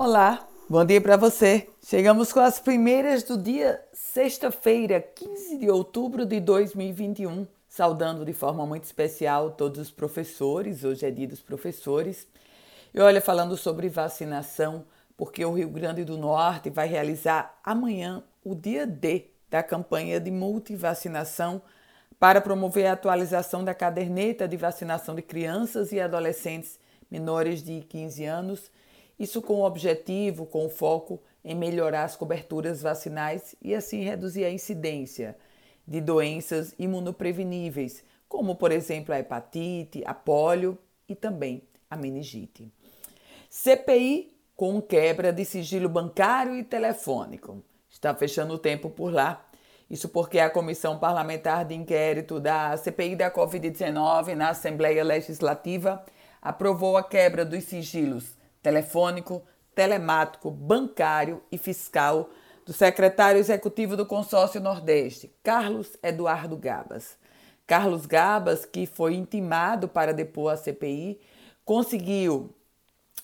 Olá, 0.00 0.46
bom 0.70 0.84
dia 0.84 1.00
para 1.00 1.16
você. 1.16 1.68
Chegamos 1.82 2.32
com 2.32 2.38
as 2.38 2.60
primeiras 2.60 3.24
do 3.24 3.36
dia 3.36 3.84
sexta-feira, 3.92 5.00
15 5.00 5.58
de 5.58 5.68
outubro 5.68 6.24
de 6.24 6.38
2021. 6.38 7.44
Saudando 7.68 8.24
de 8.24 8.32
forma 8.32 8.64
muito 8.64 8.84
especial 8.84 9.50
todos 9.50 9.80
os 9.80 9.90
professores, 9.90 10.84
hoje 10.84 11.04
é 11.04 11.10
dia 11.10 11.26
dos 11.26 11.40
professores. 11.40 12.28
E 12.94 13.00
olha, 13.00 13.20
falando 13.20 13.56
sobre 13.56 13.88
vacinação, 13.88 14.84
porque 15.16 15.44
o 15.44 15.54
Rio 15.54 15.68
Grande 15.68 16.04
do 16.04 16.16
Norte 16.16 16.70
vai 16.70 16.86
realizar 16.86 17.58
amanhã 17.64 18.22
o 18.44 18.54
dia 18.54 18.86
D 18.86 19.24
da 19.50 19.64
campanha 19.64 20.20
de 20.20 20.30
multivacinação 20.30 21.60
para 22.20 22.40
promover 22.40 22.86
a 22.86 22.92
atualização 22.92 23.64
da 23.64 23.74
caderneta 23.74 24.46
de 24.46 24.56
vacinação 24.56 25.16
de 25.16 25.22
crianças 25.22 25.90
e 25.90 26.00
adolescentes 26.00 26.78
menores 27.10 27.64
de 27.64 27.80
15 27.80 28.24
anos 28.26 28.70
isso 29.18 29.42
com 29.42 29.54
o 29.54 29.64
objetivo, 29.64 30.46
com 30.46 30.66
o 30.66 30.70
foco 30.70 31.20
em 31.44 31.54
melhorar 31.54 32.04
as 32.04 32.14
coberturas 32.14 32.82
vacinais 32.82 33.56
e 33.60 33.74
assim 33.74 34.02
reduzir 34.02 34.44
a 34.44 34.50
incidência 34.50 35.36
de 35.86 36.00
doenças 36.00 36.74
imunopreveníveis, 36.78 38.04
como 38.28 38.54
por 38.54 38.70
exemplo 38.70 39.14
a 39.14 39.18
hepatite, 39.18 40.02
a 40.06 40.14
polio 40.14 40.78
e 41.08 41.14
também 41.14 41.62
a 41.90 41.96
meningite. 41.96 42.70
CPI 43.48 44.36
com 44.54 44.80
quebra 44.82 45.32
de 45.32 45.44
sigilo 45.44 45.88
bancário 45.88 46.54
e 46.54 46.62
telefônico. 46.62 47.62
Está 47.88 48.14
fechando 48.14 48.54
o 48.54 48.58
tempo 48.58 48.90
por 48.90 49.12
lá. 49.12 49.44
Isso 49.88 50.08
porque 50.08 50.38
a 50.38 50.50
Comissão 50.50 50.98
Parlamentar 50.98 51.64
de 51.64 51.74
Inquérito 51.74 52.38
da 52.38 52.76
CPI 52.76 53.16
da 53.16 53.30
Covid-19 53.30 54.34
na 54.34 54.50
Assembleia 54.50 55.02
Legislativa 55.02 56.04
aprovou 56.42 56.98
a 56.98 57.02
quebra 57.02 57.44
dos 57.44 57.64
sigilos 57.64 58.37
telefônico, 58.62 59.42
telemático, 59.74 60.50
bancário 60.50 61.42
e 61.50 61.58
fiscal 61.58 62.30
do 62.66 62.72
secretário 62.72 63.38
executivo 63.38 63.96
do 63.96 64.04
Consórcio 64.04 64.60
Nordeste, 64.60 65.32
Carlos 65.42 65.96
Eduardo 66.02 66.56
Gabas. 66.56 67.16
Carlos 67.66 68.06
Gabas, 68.06 68.64
que 68.64 68.86
foi 68.86 69.14
intimado 69.14 69.88
para 69.88 70.12
depor 70.12 70.52
a 70.52 70.56
CPI, 70.56 71.20
conseguiu 71.64 72.54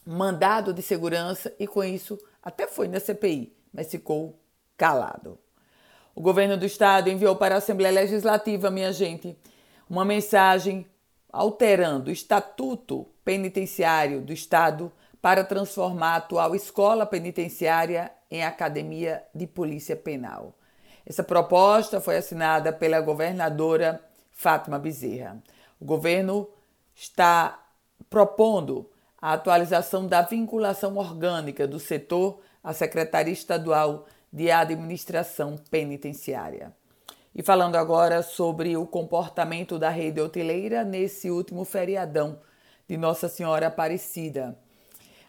mandado 0.07 0.73
de 0.73 0.83
segurança 0.83 1.55
e 1.59 1.67
com 1.67 1.83
isso 1.83 2.19
até 2.43 2.67
foi 2.67 2.89
na 2.89 3.01
CPI, 3.01 3.57
mas 3.73 3.91
ficou 3.91 4.39
calado. 4.77 5.39
O 6.15 6.21
governo 6.21 6.57
do 6.57 6.65
estado 6.65 7.11
enviou 7.11 7.35
para 7.37 7.57
a 7.57 7.59
Assembleia 7.59 7.93
Legislativa, 7.93 8.71
minha 8.71 8.93
gente, 8.93 9.37
uma 9.89 10.05
mensagem 10.05 10.87
alterando 11.33 12.11
o 12.11 12.13
estatuto 12.13 13.07
penitenciário 13.25 14.21
do 14.21 14.33
estado 14.33 14.93
para 15.25 15.43
transformar 15.43 16.13
a 16.13 16.17
atual 16.17 16.55
escola 16.55 17.07
penitenciária 17.07 18.13
em 18.31 18.45
academia 18.45 19.25
de 19.35 19.47
polícia 19.47 19.97
penal. 19.97 20.55
Essa 21.07 21.25
proposta 21.25 21.99
foi 21.99 22.19
assinada 22.19 22.71
pela 22.71 23.01
governadora 23.01 24.05
Fátima 24.31 24.79
Bezerra. 24.79 25.43
O 25.81 25.85
governo 25.87 26.47
está 26.95 27.59
propondo 28.11 28.91
a 29.19 29.33
atualização 29.33 30.07
da 30.07 30.21
vinculação 30.21 30.99
orgânica 30.99 31.67
do 31.67 31.81
setor 31.81 32.43
à 32.63 32.75
Secretaria 32.75 33.33
Estadual 33.33 34.05
de 34.31 34.51
Administração 34.51 35.57
Penitenciária. 35.71 36.71
E 37.35 37.43
falando 37.43 37.77
agora 37.77 38.23
sobre 38.23 38.77
o 38.77 38.87
comportamento 38.87 39.79
da 39.79 39.89
rede 39.89 40.21
hoteleira 40.21 40.85
nesse 40.85 41.31
último 41.31 41.65
feriadão 41.65 42.41
de 42.87 42.99
Nossa 42.99 43.27
Senhora 43.27 43.69
Aparecida. 43.69 44.63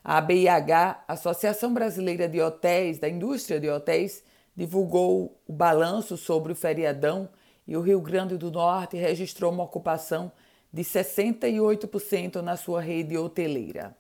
A 0.08 0.18
ABIH, 0.20 1.04
Associação 1.08 1.74
Brasileira 1.74 2.30
de 2.30 2.40
Hotéis, 2.40 3.00
da 3.00 3.10
Indústria 3.10 3.60
de 3.60 3.68
Hotéis, 3.68 4.24
divulgou 4.56 5.36
o 5.48 5.52
balanço 5.52 6.16
sobre 6.16 6.52
o 6.52 6.56
feriadão 6.56 7.28
e 7.68 7.76
o 7.76 7.82
Rio 7.82 8.00
Grande 8.00 8.38
do 8.38 8.52
Norte 8.52 8.98
registrou 8.98 9.52
uma 9.52 9.64
ocupação 9.64 10.32
de 10.72 10.84
68% 10.84 12.36
na 12.44 12.56
sua 12.56 12.82
rede 12.82 13.18
hoteleira. 13.18 13.98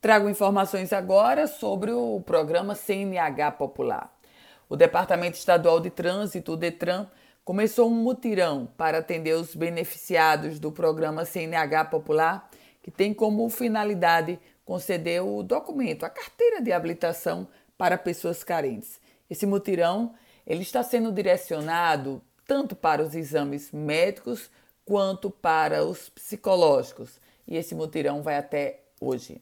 Trago 0.00 0.28
informações 0.28 0.92
agora 0.92 1.48
sobre 1.48 1.90
o 1.90 2.20
programa 2.20 2.76
CNH 2.76 3.50
Popular. 3.58 4.16
O 4.68 4.76
Departamento 4.76 5.36
Estadual 5.36 5.80
de 5.80 5.90
Trânsito, 5.90 6.52
o 6.52 6.56
DETRAN, 6.56 7.08
começou 7.44 7.90
um 7.90 7.94
mutirão 7.96 8.68
para 8.76 8.98
atender 8.98 9.34
os 9.34 9.56
beneficiados 9.56 10.60
do 10.60 10.70
programa 10.70 11.24
CNH 11.24 11.86
Popular, 11.86 12.48
que 12.80 12.92
tem 12.92 13.12
como 13.12 13.48
finalidade 13.50 14.38
concedeu 14.64 15.36
o 15.36 15.42
documento, 15.42 16.04
a 16.04 16.10
carteira 16.10 16.60
de 16.60 16.72
habilitação 16.72 17.48
para 17.76 17.98
pessoas 17.98 18.44
carentes. 18.44 19.00
Esse 19.28 19.46
mutirão 19.46 20.14
ele 20.46 20.62
está 20.62 20.82
sendo 20.82 21.12
direcionado 21.12 22.22
tanto 22.46 22.74
para 22.74 23.02
os 23.02 23.14
exames 23.14 23.70
médicos 23.72 24.50
quanto 24.84 25.30
para 25.30 25.84
os 25.84 26.08
psicológicos. 26.08 27.20
E 27.46 27.56
esse 27.56 27.74
mutirão 27.74 28.22
vai 28.22 28.36
até 28.36 28.80
hoje. 29.00 29.40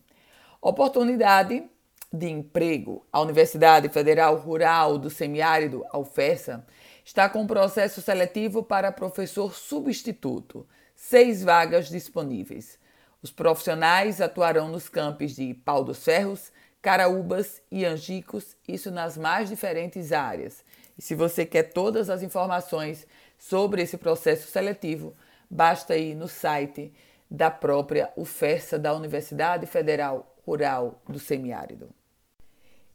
Oportunidade 0.61 1.65
de 2.13 2.29
emprego. 2.29 3.07
A 3.13 3.21
Universidade 3.21 3.89
Federal 3.89 4.37
Rural 4.37 4.99
do 4.99 5.11
Semiárido, 5.11 5.85
a 5.91 5.99
UFESA, 5.99 6.67
está 7.05 7.29
com 7.29 7.47
processo 7.47 8.03
seletivo 8.03 8.63
para 8.63 8.93
professor 8.93 9.55
substituto. 9.55 10.67
Seis 10.95 11.43
vagas 11.43 11.89
disponíveis. 11.89 12.79
Os 13.23 13.31
profissionais 13.31 14.21
atuarão 14.21 14.69
nos 14.69 14.89
campos 14.89 15.35
de 15.35 15.53
Pau 15.53 15.85
dos 15.85 16.03
Ferros, 16.03 16.51
Caraúbas 16.81 17.61
e 17.71 17.85
Angicos, 17.85 18.57
isso 18.67 18.91
nas 18.91 19.19
mais 19.19 19.51
diferentes 19.51 20.13
áreas. 20.13 20.65
E 20.97 21.03
se 21.03 21.15
você 21.15 21.45
quer 21.45 21.65
todas 21.65 22.09
as 22.09 22.23
informações 22.23 23.07
sobre 23.39 23.83
esse 23.83 23.99
processo 23.99 24.51
seletivo, 24.51 25.15
basta 25.51 25.97
ir 25.97 26.15
no 26.15 26.29
site 26.29 26.93
da 27.31 27.51
própria 27.51 28.11
UFESA 28.17 28.79
da 28.79 28.95
Universidade 28.95 29.67
Federal 29.67 30.35
Rural 30.47 31.03
do 31.07 31.19
Semiárido. 31.19 31.91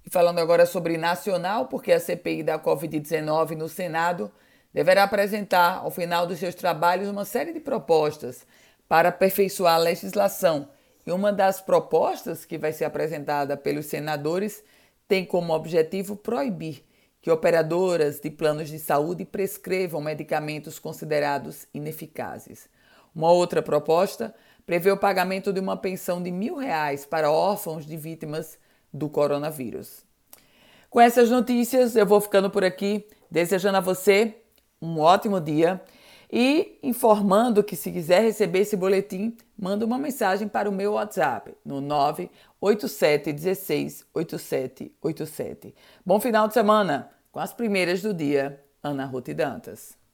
E 0.06 0.10
falando 0.10 0.40
agora 0.40 0.66
sobre 0.66 0.98
nacional, 0.98 1.68
porque 1.68 1.92
a 1.92 2.00
CPI 2.00 2.44
da 2.44 2.60
Covid-19 2.60 3.52
no 3.52 3.70
Senado 3.70 4.32
deverá 4.74 5.04
apresentar, 5.04 5.78
ao 5.78 5.90
final 5.90 6.28
dos 6.28 6.40
seus 6.40 6.54
trabalhos, 6.54 7.10
uma 7.10 7.26
série 7.26 7.54
de 7.54 7.60
propostas 7.60 8.46
para 8.88 9.10
aperfeiçoar 9.10 9.76
a 9.76 9.80
legislação. 9.80 10.70
E 11.06 11.12
uma 11.12 11.32
das 11.32 11.62
propostas 11.62 12.46
que 12.46 12.58
vai 12.58 12.74
ser 12.74 12.86
apresentada 12.86 13.56
pelos 13.56 13.86
senadores 13.86 14.64
tem 15.08 15.24
como 15.24 15.54
objetivo 15.54 16.16
proibir 16.16 16.84
que 17.22 17.32
operadoras 17.32 18.20
de 18.20 18.30
planos 18.30 18.70
de 18.70 18.78
saúde 18.78 19.26
prescrevam 19.26 20.00
medicamentos 20.00 20.78
considerados 20.78 21.68
ineficazes. 21.74 22.70
Uma 23.16 23.32
outra 23.32 23.64
proposta 23.64 24.36
prevê 24.64 24.92
o 24.92 24.98
pagamento 24.98 25.52
de 25.52 25.60
uma 25.60 25.76
pensão 25.76 26.22
de 26.22 26.30
mil 26.30 26.56
reais 26.56 27.04
para 27.04 27.32
órfãos 27.32 27.84
de 27.84 27.98
vítimas 27.98 28.60
do 28.94 29.10
coronavírus. 29.10 30.06
Com 30.88 31.02
essas 31.02 31.32
notícias, 31.32 31.96
eu 31.96 32.06
vou 32.06 32.22
ficando 32.22 32.50
por 32.50 32.64
aqui, 32.64 33.08
desejando 33.30 33.78
a 33.78 33.82
você 33.82 34.36
um 34.80 35.00
ótimo 35.00 35.42
dia 35.42 35.82
e 36.32 36.80
informando 36.82 37.64
que 37.64 37.76
se 37.76 37.92
quiser 37.92 38.22
receber 38.22 38.60
esse 38.60 38.76
boletim, 38.76 39.36
manda 39.58 39.86
uma 39.86 39.98
mensagem 39.98 40.48
para 40.48 40.70
o 40.70 40.74
meu 40.74 40.94
WhatsApp 40.94 41.56
no 41.64 41.82
987 41.82 43.34
16 43.34 44.06
8787. 44.14 45.76
Bom 46.06 46.20
final 46.20 46.48
de 46.48 46.54
semana 46.54 47.10
com 47.32 47.40
as 47.40 47.54
primeiras 47.54 48.02
do 48.02 48.14
dia, 48.14 48.64
Ana 48.82 49.06
Ruth 49.06 49.30
Dantas. 49.30 50.05